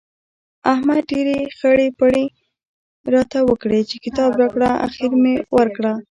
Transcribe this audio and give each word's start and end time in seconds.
احمد 0.73 1.01
ډېرې 1.11 1.37
خړۍ 1.57 1.89
پړۍ 1.99 2.25
راته 3.13 3.37
وکړې 3.49 3.81
چې 3.89 3.95
کتاب 4.05 4.31
راکړه؛ 4.41 4.71
اخېر 4.87 5.11
مې 5.21 5.33
ورکړ. 5.57 5.83